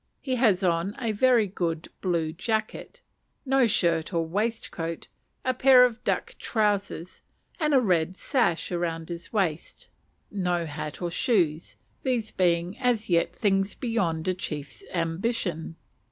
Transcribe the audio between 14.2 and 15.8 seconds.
a chief's ambition.